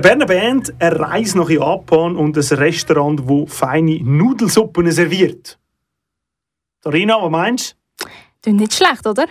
Berner 0.00 0.26
Band, 0.26 0.72
eine 0.78 1.00
Reise 1.00 1.38
nach 1.38 1.50
Japan 1.50 2.14
und 2.14 2.36
ein 2.36 2.58
Restaurant, 2.58 3.28
wo 3.28 3.46
feine 3.46 3.98
Nudelsuppen 4.00 4.88
serviert. 4.92 5.58
Dorina, 6.82 7.20
was 7.20 7.30
meinst 7.30 7.76
du? 7.98 8.06
Klingt 8.40 8.60
nicht 8.60 8.74
schlecht, 8.74 9.04
oder? 9.04 9.26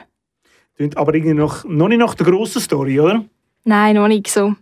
Klingt 0.76 0.98
aber 0.98 1.14
irgendwie 1.16 1.36
noch, 1.36 1.64
noch 1.64 1.88
nicht 1.88 2.00
nach 2.00 2.16
der 2.16 2.26
grossen 2.26 2.62
Story, 2.62 3.00
oder? 3.00 3.24
Nein, 3.64 3.96
noch 3.96 4.10
nicht 4.10 4.28
so. 4.28 4.56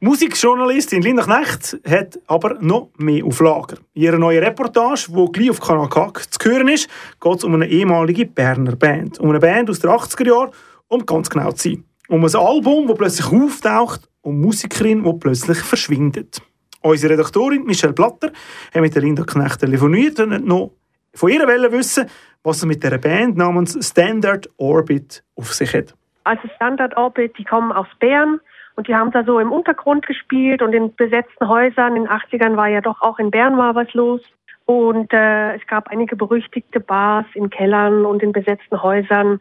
Musikjournalistin 0.00 1.02
Linda 1.02 1.24
Knecht 1.24 1.78
hat 1.86 2.18
aber 2.26 2.54
noch 2.60 2.88
mehr 2.96 3.26
auf 3.26 3.38
Lager. 3.40 3.76
In 3.92 4.04
ihrer 4.04 4.18
neuen 4.18 4.42
Reportage, 4.42 5.08
die 5.10 5.32
gleich 5.32 5.50
auf 5.50 5.60
Kanal 5.60 5.90
K 5.90 6.10
zu 6.30 6.50
hören 6.50 6.68
ist, 6.68 6.88
geht 7.20 7.36
es 7.36 7.44
um 7.44 7.54
eine 7.54 7.68
ehemalige 7.68 8.24
Berner 8.24 8.76
Band. 8.76 9.20
Um 9.20 9.28
eine 9.28 9.40
Band 9.40 9.68
aus 9.68 9.78
den 9.78 9.90
80er 9.90 10.26
Jahren, 10.26 10.50
um 10.88 11.04
ganz 11.04 11.28
genau 11.28 11.52
zu 11.52 11.68
sein. 11.68 11.84
Um 12.08 12.24
ein 12.24 12.34
Album, 12.34 12.86
das 12.88 12.96
plötzlich 12.96 13.26
auftaucht, 13.26 14.08
um 14.22 14.40
Musikerin, 14.40 15.04
die 15.04 15.12
plötzlich 15.18 15.58
verschwindet. 15.58 16.40
Unsere 16.80 17.12
Redaktorin 17.12 17.64
Michelle 17.64 17.92
Platter 17.92 18.32
hat 18.74 18.80
mit 18.80 18.94
Linda 18.94 19.22
Knecht 19.24 19.60
telefoniert 19.60 20.18
und 20.20 20.46
noch 20.46 20.72
von 21.14 21.30
ihr 21.30 21.46
wissen, 21.46 22.08
was 22.42 22.58
es 22.58 22.64
mit 22.64 22.82
der 22.82 22.98
Band 22.98 23.36
namens 23.36 23.78
Standard 23.86 24.48
Orbit 24.56 25.22
auf 25.36 25.52
sich 25.52 25.74
hat. 25.74 25.94
Also 26.24 26.48
Standard 26.56 26.96
Orbit, 26.96 27.36
die 27.38 27.44
kommen 27.44 27.72
aus 27.72 27.86
Bern 28.00 28.40
und 28.74 28.88
die 28.88 28.94
haben 28.94 29.10
da 29.10 29.22
so 29.24 29.38
im 29.38 29.52
Untergrund 29.52 30.06
gespielt 30.06 30.62
und 30.62 30.72
in 30.72 30.94
besetzten 30.94 31.48
Häusern. 31.48 31.96
In 31.96 32.04
den 32.04 32.12
80ern 32.12 32.56
war 32.56 32.68
ja 32.68 32.80
doch 32.80 33.00
auch 33.02 33.18
in 33.18 33.30
Bern 33.30 33.56
mal 33.56 33.74
was 33.74 33.92
los. 33.92 34.20
Und 34.64 35.12
äh, 35.12 35.56
es 35.56 35.66
gab 35.66 35.88
einige 35.88 36.16
berüchtigte 36.16 36.80
Bars 36.80 37.26
in 37.34 37.50
Kellern 37.50 38.06
und 38.06 38.22
in 38.22 38.32
besetzten 38.32 38.80
Häusern, 38.80 39.40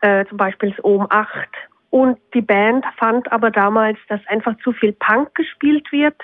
äh, 0.00 0.24
zum 0.26 0.38
Beispiel 0.38 0.70
das 0.70 0.84
OM 0.84 1.06
8. 1.10 1.28
Und 1.90 2.18
die 2.34 2.40
Band 2.40 2.84
fand 2.96 3.30
aber 3.32 3.50
damals, 3.50 3.98
dass 4.08 4.20
einfach 4.28 4.56
zu 4.62 4.72
viel 4.72 4.92
Punk 4.92 5.34
gespielt 5.34 5.90
wird. 5.92 6.16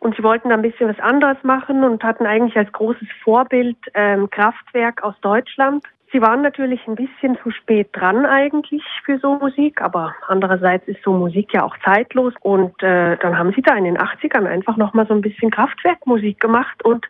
Und 0.00 0.16
sie 0.16 0.22
wollten 0.22 0.48
da 0.48 0.56
ein 0.56 0.62
bisschen 0.62 0.88
was 0.88 0.98
anderes 0.98 1.36
machen 1.42 1.84
und 1.84 2.02
hatten 2.02 2.26
eigentlich 2.26 2.56
als 2.56 2.72
großes 2.72 3.08
Vorbild 3.22 3.76
ähm, 3.94 4.28
Kraftwerk 4.30 5.02
aus 5.04 5.14
Deutschland. 5.20 5.84
Sie 6.12 6.20
waren 6.20 6.42
natürlich 6.42 6.84
ein 6.88 6.96
bisschen 6.96 7.38
zu 7.42 7.52
spät 7.52 7.90
dran 7.92 8.26
eigentlich 8.26 8.82
für 9.04 9.18
so 9.18 9.34
Musik, 9.34 9.80
aber 9.80 10.12
andererseits 10.26 10.88
ist 10.88 11.02
so 11.04 11.12
Musik 11.12 11.54
ja 11.54 11.62
auch 11.62 11.76
zeitlos. 11.84 12.34
Und 12.40 12.82
äh, 12.82 13.16
dann 13.18 13.38
haben 13.38 13.52
sie 13.54 13.62
da 13.62 13.76
in 13.76 13.84
den 13.84 13.98
80ern 13.98 14.46
einfach 14.46 14.76
nochmal 14.76 15.06
so 15.06 15.14
ein 15.14 15.20
bisschen 15.20 15.52
Kraftwerkmusik 15.52 16.40
gemacht 16.40 16.84
und 16.84 17.06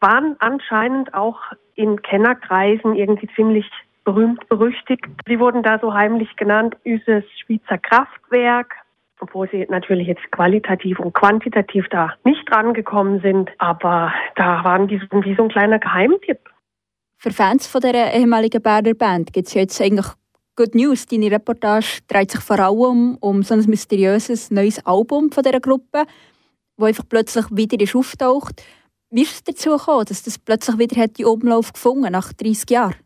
waren 0.00 0.36
anscheinend 0.40 1.14
auch 1.14 1.40
in 1.76 2.02
Kennerkreisen 2.02 2.94
irgendwie 2.94 3.28
ziemlich 3.34 3.70
berühmt 4.06 4.48
berüchtigt. 4.48 5.04
Sie 5.26 5.38
wurden 5.38 5.62
da 5.62 5.78
so 5.80 5.92
heimlich 5.92 6.34
genannt, 6.36 6.76
Üses 6.84 7.24
Schweizer 7.40 7.76
Kraftwerk, 7.76 8.72
obwohl 9.20 9.50
sie 9.50 9.66
natürlich 9.68 10.06
jetzt 10.06 10.30
qualitativ 10.30 10.98
und 11.00 11.12
quantitativ 11.12 11.86
da 11.90 12.14
nicht 12.24 12.50
rangekommen 12.50 13.20
sind. 13.20 13.50
Aber 13.58 14.14
da 14.36 14.64
waren 14.64 14.88
die 14.88 15.00
wie 15.00 15.34
so 15.34 15.42
ein 15.42 15.48
kleiner 15.48 15.78
Geheimtipp. 15.78 16.38
Für 17.18 17.32
Fans 17.32 17.66
von 17.66 17.80
dieser 17.80 18.12
ehemaligen 18.12 18.62
Berner 18.62 18.94
Band 18.94 19.32
gibt 19.32 19.48
es 19.48 19.54
jetzt 19.54 19.80
eigentlich 19.82 20.06
Good 20.54 20.74
News. 20.74 21.06
Deine 21.06 21.30
Reportage 21.30 22.00
dreht 22.06 22.30
sich 22.30 22.40
vor 22.40 22.60
allem 22.60 23.16
um 23.20 23.42
so 23.42 23.54
ein 23.54 23.64
mysteriöses 23.66 24.50
neues 24.50 24.84
Album 24.86 25.32
von 25.32 25.42
dieser 25.42 25.60
Gruppe, 25.60 26.04
das 26.76 26.86
einfach 26.86 27.04
plötzlich 27.08 27.46
wieder 27.50 27.82
ist 27.82 27.96
auftaucht. 27.96 28.62
Wie 29.10 29.22
ist 29.22 29.32
es 29.32 29.44
dazu 29.44 29.70
gekommen, 29.70 30.04
dass 30.06 30.22
das 30.22 30.38
plötzlich 30.38 30.78
wieder 30.78 31.08
die 31.08 31.24
Umlauf 31.24 31.72
gefunden 31.72 32.12
nach 32.12 32.32
30 32.32 32.70
Jahren? 32.70 33.05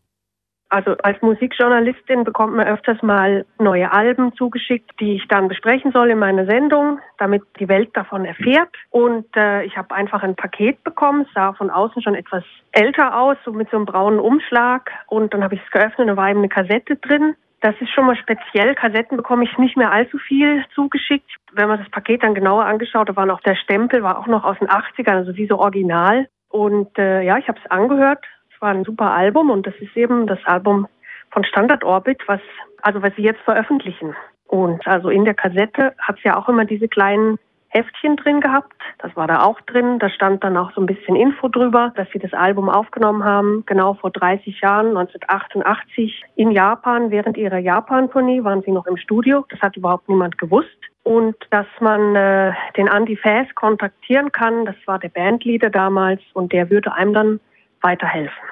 Also 0.71 0.95
als 1.03 1.21
Musikjournalistin 1.21 2.23
bekommt 2.23 2.55
man 2.55 2.65
öfters 2.65 3.01
mal 3.01 3.45
neue 3.59 3.91
Alben 3.91 4.33
zugeschickt, 4.37 4.89
die 5.01 5.15
ich 5.15 5.27
dann 5.27 5.49
besprechen 5.49 5.91
soll 5.91 6.09
in 6.09 6.17
meiner 6.17 6.45
Sendung, 6.45 6.99
damit 7.17 7.43
die 7.59 7.67
Welt 7.67 7.89
davon 7.93 8.23
erfährt. 8.23 8.69
Und 8.89 9.25
äh, 9.35 9.63
ich 9.65 9.75
habe 9.75 9.93
einfach 9.93 10.23
ein 10.23 10.37
Paket 10.37 10.81
bekommen, 10.85 11.27
sah 11.35 11.51
von 11.51 11.69
außen 11.69 12.01
schon 12.01 12.15
etwas 12.15 12.45
älter 12.71 13.19
aus, 13.19 13.35
so 13.43 13.51
mit 13.51 13.69
so 13.69 13.75
einem 13.75 13.85
braunen 13.85 14.21
Umschlag. 14.21 14.89
Und 15.07 15.33
dann 15.33 15.43
habe 15.43 15.55
ich 15.55 15.61
es 15.61 15.71
geöffnet, 15.71 16.07
da 16.07 16.15
war 16.15 16.29
eben 16.29 16.39
eine 16.39 16.47
Kassette 16.47 16.95
drin. 16.95 17.35
Das 17.59 17.75
ist 17.81 17.91
schon 17.91 18.05
mal 18.05 18.15
speziell. 18.15 18.73
Kassetten 18.73 19.17
bekomme 19.17 19.43
ich 19.43 19.57
nicht 19.57 19.75
mehr 19.75 19.91
allzu 19.91 20.17
viel 20.19 20.63
zugeschickt. 20.73 21.29
Wenn 21.51 21.67
man 21.67 21.79
das 21.79 21.91
Paket 21.91 22.23
dann 22.23 22.33
genauer 22.33 22.63
angeschaut, 22.63 23.09
da 23.09 23.15
war 23.17 23.25
noch 23.25 23.41
der 23.41 23.55
Stempel, 23.55 24.03
war 24.03 24.17
auch 24.17 24.27
noch 24.27 24.45
aus 24.45 24.57
den 24.59 24.69
80ern, 24.69 25.17
also 25.17 25.35
wie 25.35 25.47
so 25.47 25.59
original. 25.59 26.29
Und 26.47 26.97
äh, 26.97 27.23
ja, 27.23 27.37
ich 27.37 27.49
habe 27.49 27.59
es 27.61 27.69
angehört, 27.69 28.23
war 28.61 28.69
ein 28.69 28.83
super 28.83 29.11
Album 29.11 29.49
und 29.49 29.65
das 29.67 29.75
ist 29.79 29.95
eben 29.97 30.27
das 30.27 30.39
Album 30.45 30.87
von 31.31 31.43
Standard 31.43 31.83
Orbit, 31.83 32.19
was, 32.27 32.41
also 32.81 33.01
was 33.01 33.13
sie 33.15 33.23
jetzt 33.23 33.41
veröffentlichen. 33.41 34.15
Und 34.47 34.85
also 34.85 35.09
in 35.09 35.25
der 35.25 35.33
Kassette 35.33 35.93
hat 35.97 36.17
es 36.17 36.23
ja 36.23 36.37
auch 36.37 36.49
immer 36.49 36.65
diese 36.65 36.87
kleinen 36.87 37.39
Heftchen 37.69 38.17
drin 38.17 38.41
gehabt. 38.41 38.75
Das 38.99 39.15
war 39.15 39.27
da 39.27 39.43
auch 39.43 39.61
drin. 39.61 39.97
Da 39.99 40.09
stand 40.09 40.43
dann 40.43 40.57
auch 40.57 40.73
so 40.73 40.81
ein 40.81 40.87
bisschen 40.87 41.15
Info 41.15 41.47
drüber, 41.47 41.93
dass 41.95 42.07
sie 42.11 42.19
das 42.19 42.33
Album 42.33 42.69
aufgenommen 42.69 43.23
haben, 43.23 43.63
genau 43.65 43.93
vor 43.93 44.11
30 44.11 44.59
Jahren, 44.59 44.87
1988, 44.87 46.21
in 46.35 46.51
Japan. 46.51 47.11
Während 47.11 47.37
ihrer 47.37 47.59
Japan-Tournee 47.59 48.43
waren 48.43 48.61
sie 48.63 48.71
noch 48.71 48.87
im 48.87 48.97
Studio. 48.97 49.45
Das 49.49 49.61
hat 49.61 49.77
überhaupt 49.77 50.09
niemand 50.09 50.37
gewusst. 50.37 50.67
Und 51.03 51.35
dass 51.49 51.65
man 51.79 52.13
äh, 52.15 52.51
den 52.75 52.87
Andy 52.87 53.15
Fass 53.15 53.47
kontaktieren 53.55 54.33
kann, 54.33 54.65
das 54.65 54.75
war 54.85 54.99
der 54.99 55.09
Bandleader 55.09 55.69
damals 55.69 56.21
und 56.33 56.51
der 56.51 56.69
würde 56.69 56.93
einem 56.93 57.13
dann 57.13 57.39
weiterhelfen. 57.81 58.43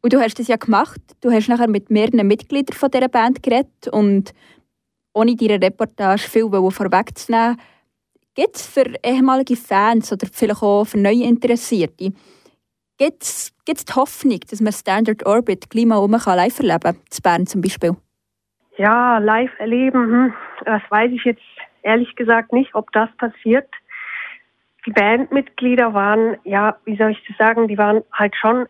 Und 0.00 0.12
du 0.12 0.20
hast 0.20 0.38
das 0.38 0.48
ja 0.48 0.56
gemacht. 0.56 1.00
Du 1.20 1.30
hast 1.30 1.48
nachher 1.48 1.68
mit 1.68 1.90
mehreren 1.90 2.26
Mitgliedern 2.26 2.76
von 2.76 2.90
dieser 2.90 3.08
Band 3.08 3.42
geredet 3.42 3.88
und 3.90 4.32
ohne 5.12 5.34
deine 5.34 5.60
Reportage 5.60 6.28
viel 6.28 6.48
vorwegzunehmen, 6.48 7.56
gibt 8.34 8.56
es 8.56 8.66
für 8.66 8.84
ehemalige 9.04 9.56
Fans 9.56 10.12
oder 10.12 10.28
vielleicht 10.32 10.62
auch 10.62 10.84
für 10.84 10.98
neue 10.98 11.24
Interessierte, 11.24 12.12
gibt 12.98 13.22
es 13.22 13.52
die 13.66 13.94
Hoffnung, 13.94 14.40
dass 14.48 14.60
man 14.60 14.72
Standard 14.72 15.26
Orbit 15.26 15.70
gleich 15.70 15.86
mal 15.86 16.08
live 16.08 16.58
erleben 16.58 16.80
kann, 16.80 16.94
in 16.94 17.22
Bern 17.22 17.46
zum 17.46 17.60
Beispiel? 17.60 17.96
Ja, 18.76 19.18
live 19.18 19.50
erleben, 19.58 20.06
hm, 20.10 20.34
das 20.64 20.82
weiß 20.88 21.10
ich 21.12 21.24
jetzt 21.24 21.42
ehrlich 21.82 22.14
gesagt 22.14 22.52
nicht, 22.52 22.74
ob 22.74 22.92
das 22.92 23.08
passiert. 23.16 23.68
Die 24.86 24.92
Bandmitglieder 24.92 25.92
waren, 25.94 26.36
ja, 26.44 26.76
wie 26.84 26.96
soll 26.96 27.10
ich 27.10 27.24
das 27.26 27.36
sagen, 27.36 27.66
die 27.66 27.76
waren 27.76 28.04
halt 28.12 28.34
schon 28.36 28.68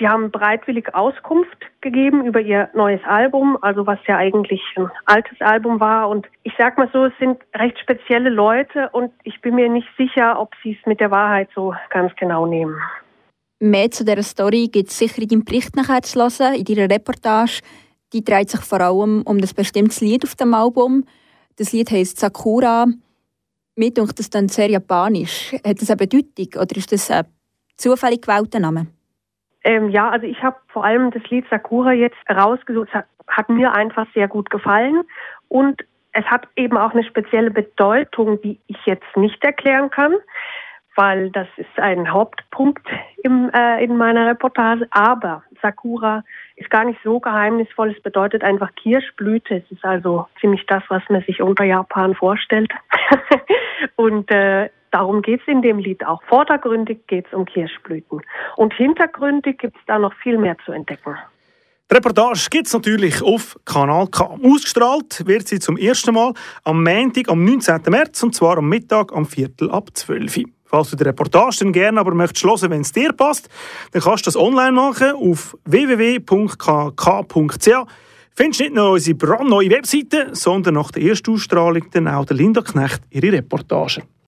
Sie 0.00 0.08
haben 0.08 0.30
bereitwillig 0.30 0.94
Auskunft 0.94 1.58
gegeben 1.82 2.24
über 2.24 2.40
ihr 2.40 2.70
neues 2.74 3.02
Album, 3.04 3.58
also 3.60 3.86
was 3.86 3.98
ja 4.08 4.16
eigentlich 4.16 4.62
ein 4.76 4.90
altes 5.04 5.38
Album 5.40 5.78
war. 5.78 6.08
Und 6.08 6.26
ich 6.42 6.54
sag 6.56 6.78
mal 6.78 6.88
so, 6.90 7.04
es 7.04 7.12
sind 7.20 7.38
recht 7.54 7.78
spezielle 7.78 8.30
Leute 8.30 8.88
und 8.92 9.12
ich 9.24 9.42
bin 9.42 9.56
mir 9.56 9.68
nicht 9.68 9.88
sicher, 9.98 10.40
ob 10.40 10.54
sie 10.62 10.72
es 10.80 10.86
mit 10.86 11.00
der 11.00 11.10
Wahrheit 11.10 11.50
so 11.54 11.74
ganz 11.90 12.12
genau 12.18 12.46
nehmen. 12.46 12.80
Mehr 13.58 13.90
zu 13.90 14.06
dieser 14.06 14.22
Story 14.22 14.70
gibt 14.72 14.88
es 14.88 14.96
sicher 14.96 15.20
in 15.20 15.28
deinem 15.28 15.44
Bericht 15.44 15.76
nachher 15.76 16.00
zu 16.00 16.18
hören, 16.18 16.54
in 16.54 16.64
deiner 16.64 16.88
Reportage. 16.88 17.60
Die 18.14 18.24
dreht 18.24 18.48
sich 18.48 18.62
vor 18.62 18.80
allem 18.80 19.20
um 19.26 19.38
das 19.38 19.52
bestimmte 19.52 20.02
Lied 20.02 20.24
auf 20.24 20.34
dem 20.34 20.54
Album. 20.54 21.04
Das 21.56 21.72
Lied 21.72 21.90
heißt 21.90 22.18
Sakura. 22.18 22.86
Mir 23.76 23.90
denkt 23.92 24.18
das 24.18 24.30
dann 24.30 24.48
sehr 24.48 24.70
japanisch. 24.70 25.52
Hat 25.62 25.82
das 25.82 25.90
eine 25.90 25.98
Bedeutung 25.98 26.58
oder 26.58 26.74
ist 26.74 26.90
das 26.90 27.10
ein 27.10 27.26
zufällig 27.76 28.22
gewählter 28.22 28.60
Name? 28.60 28.86
Ähm, 29.64 29.90
ja, 29.90 30.08
also 30.08 30.26
ich 30.26 30.42
habe 30.42 30.56
vor 30.68 30.84
allem 30.84 31.10
das 31.10 31.22
Lied 31.30 31.46
Sakura 31.50 31.92
jetzt 31.92 32.18
rausgesucht. 32.28 32.92
Hat, 32.92 33.06
hat 33.28 33.48
mir 33.48 33.72
einfach 33.72 34.06
sehr 34.14 34.28
gut 34.28 34.50
gefallen 34.50 35.02
und 35.48 35.82
es 36.12 36.24
hat 36.24 36.48
eben 36.56 36.76
auch 36.76 36.92
eine 36.92 37.04
spezielle 37.04 37.50
Bedeutung, 37.50 38.40
die 38.42 38.58
ich 38.66 38.78
jetzt 38.84 39.16
nicht 39.16 39.42
erklären 39.44 39.90
kann, 39.90 40.14
weil 40.96 41.30
das 41.30 41.46
ist 41.56 41.78
ein 41.78 42.12
Hauptpunkt 42.12 42.86
im, 43.22 43.50
äh, 43.50 43.82
in 43.84 43.96
meiner 43.96 44.26
Reportage. 44.26 44.88
Aber 44.90 45.44
Sakura 45.62 46.24
ist 46.56 46.70
gar 46.70 46.84
nicht 46.84 46.98
so 47.04 47.20
geheimnisvoll. 47.20 47.92
Es 47.92 48.02
bedeutet 48.02 48.42
einfach 48.42 48.74
Kirschblüte. 48.74 49.56
Es 49.56 49.70
ist 49.70 49.84
also 49.84 50.26
ziemlich 50.40 50.66
das, 50.66 50.82
was 50.88 51.02
man 51.08 51.22
sich 51.22 51.40
unter 51.40 51.64
Japan 51.64 52.14
vorstellt. 52.14 52.72
und 53.96 54.30
äh, 54.30 54.68
Darum 54.90 55.22
geht 55.22 55.40
es 55.40 55.48
in 55.48 55.62
dem 55.62 55.78
Lied 55.78 56.04
auch. 56.04 56.22
Vordergründig 56.24 57.06
geht 57.06 57.26
es 57.26 57.32
um 57.32 57.44
Kirschblüten. 57.44 58.22
Und 58.56 58.74
hintergründig 58.74 59.58
gibt 59.58 59.76
es 59.76 59.82
da 59.86 59.98
noch 59.98 60.14
viel 60.14 60.38
mehr 60.38 60.56
zu 60.64 60.72
entdecken. 60.72 61.16
Die 61.90 61.96
Reportage 61.96 62.48
gibt 62.50 62.68
es 62.68 62.72
natürlich 62.72 63.20
auf 63.20 63.58
Kanal 63.64 64.06
K. 64.06 64.38
Ausgestrahlt 64.44 65.26
wird 65.26 65.48
sie 65.48 65.58
zum 65.58 65.76
ersten 65.76 66.14
Mal 66.14 66.34
am 66.62 66.84
Montag, 66.84 67.28
am 67.28 67.44
19. 67.44 67.80
März, 67.88 68.22
und 68.22 68.32
zwar 68.34 68.58
am 68.58 68.68
Mittag 68.68 69.12
am 69.12 69.26
Viertel 69.26 69.70
ab 69.72 69.88
12 69.92 70.36
Uhr. 70.36 70.44
Falls 70.66 70.90
du 70.90 70.96
die 70.96 71.02
Reportage 71.02 71.56
dann 71.60 71.72
gerne 71.72 71.98
aber 71.98 72.14
möchtest 72.14 72.44
hören, 72.44 72.70
wenn 72.70 72.82
es 72.82 72.92
dir 72.92 73.12
passt, 73.12 73.48
dann 73.90 74.02
kannst 74.02 74.24
du 74.24 74.28
das 74.28 74.36
online 74.36 74.70
machen 74.70 75.14
auf 75.14 75.56
www.kk.ch. 75.64 76.30
Findest 78.36 78.60
nicht 78.60 78.74
nur 78.74 78.92
unsere 78.92 79.16
brandneue 79.16 79.70
Webseite, 79.70 80.28
sondern 80.30 80.74
nach 80.74 80.92
der 80.92 81.02
ersten 81.02 81.32
Ausstrahlung 81.32 81.90
dann 81.90 82.06
auch 82.06 82.24
der 82.24 82.36
Linda 82.36 82.62
Knecht 82.62 83.02
ihre 83.10 83.32
Reportagen. 83.32 84.04